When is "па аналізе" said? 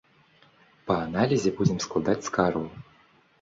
0.87-1.51